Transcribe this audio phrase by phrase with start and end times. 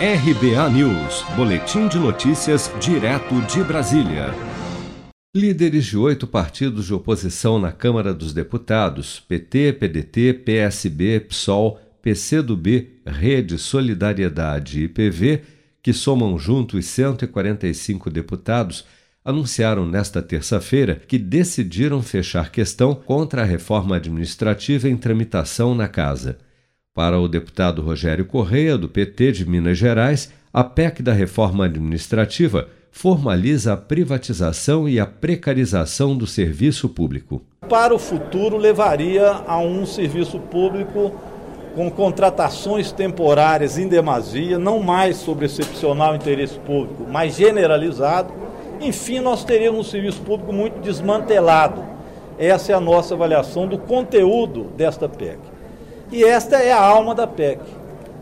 [0.00, 4.32] RBA News, Boletim de Notícias, direto de Brasília.
[5.34, 13.00] Líderes de oito partidos de oposição na Câmara dos Deputados, PT, PDT, PSB, PSOL, PCdoB,
[13.04, 15.42] Rede Solidariedade e PV,
[15.82, 18.84] que somam juntos 145 deputados,
[19.24, 26.38] anunciaram nesta terça-feira que decidiram fechar questão contra a reforma administrativa em tramitação na Casa.
[26.98, 32.66] Para o deputado Rogério Correia, do PT de Minas Gerais, a PEC da reforma administrativa
[32.90, 37.40] formaliza a privatização e a precarização do serviço público.
[37.68, 41.14] Para o futuro, levaria a um serviço público
[41.72, 48.32] com contratações temporárias em demasia, não mais sobre excepcional interesse público, mas generalizado.
[48.80, 51.80] Enfim, nós teríamos um serviço público muito desmantelado.
[52.36, 55.57] Essa é a nossa avaliação do conteúdo desta PEC.
[56.10, 57.60] E esta é a alma da PEC.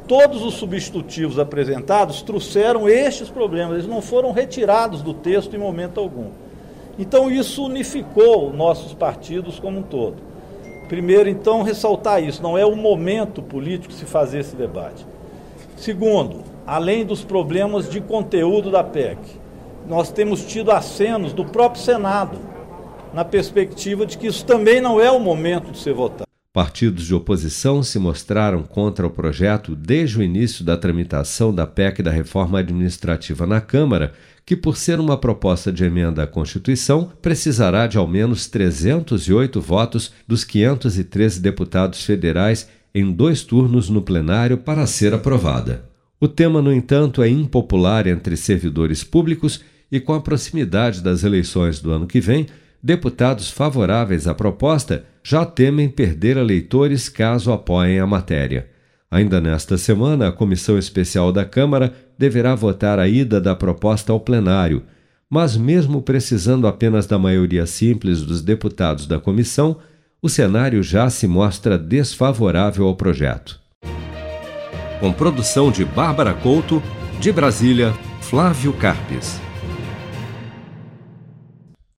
[0.09, 5.99] Todos os substitutivos apresentados trouxeram estes problemas, eles não foram retirados do texto em momento
[5.99, 6.31] algum.
[6.99, 10.17] Então, isso unificou nossos partidos como um todo.
[10.89, 15.07] Primeiro, então, ressaltar isso: não é o momento político se fazer esse debate.
[15.77, 19.19] Segundo, além dos problemas de conteúdo da PEC,
[19.87, 22.39] nós temos tido acenos do próprio Senado
[23.13, 26.26] na perspectiva de que isso também não é o momento de ser votado.
[26.57, 32.03] Partidos de oposição se mostraram contra o projeto desde o início da tramitação da PEC
[32.03, 37.87] da reforma administrativa na Câmara, que, por ser uma proposta de emenda à Constituição, precisará
[37.87, 44.87] de ao menos 308 votos dos 513 deputados federais em dois turnos no plenário para
[44.87, 45.85] ser aprovada.
[46.19, 49.61] O tema, no entanto, é impopular entre servidores públicos
[49.93, 52.47] e, com a proximidade das eleições do ano que vem,
[52.87, 58.69] deputados favoráveis à proposta já temem perder eleitores caso apoiem a matéria.
[59.11, 64.21] Ainda nesta semana, a Comissão Especial da Câmara deverá votar a ida da proposta ao
[64.21, 64.85] plenário,
[65.29, 69.79] mas, mesmo precisando apenas da maioria simples dos deputados da comissão,
[70.23, 73.59] o cenário já se mostra desfavorável ao projeto.
[75.01, 76.81] Com produção de Bárbara Couto,
[77.19, 79.41] de Brasília, Flávio Carpes.